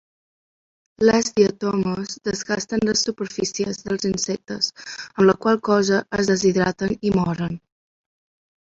Les 1.09 1.27
diatomees 1.39 2.15
desgasten 2.29 2.81
les 2.89 3.03
superfícies 3.09 3.83
dels 3.89 4.09
insectes, 4.11 4.73
amb 4.97 5.25
la 5.31 5.37
qual 5.45 5.63
cosa 5.71 6.03
es 6.21 6.33
deshidraten 6.35 7.01
i 7.13 7.17
moren. 7.21 7.65